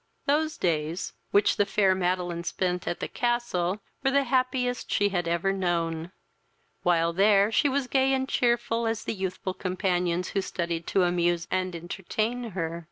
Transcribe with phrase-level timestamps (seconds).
[0.25, 5.27] Those days, which the fair Madeline spent at the castle, were the happiest she had
[5.27, 6.11] ever known;
[6.81, 11.47] while there, she was gay and cheerful as the youthful companions who studied to amuse
[11.51, 12.79] and entertain her.